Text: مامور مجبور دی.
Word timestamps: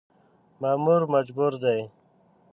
مامور 0.61 1.01
مجبور 1.13 1.53
دی. 1.63 1.79